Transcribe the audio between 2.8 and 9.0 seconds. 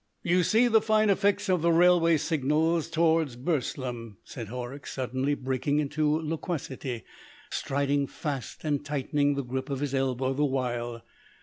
towards Burslem," said Horrocks, suddenly breaking into loquacity, striding fast and